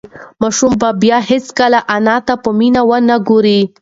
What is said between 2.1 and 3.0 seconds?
ته په مینه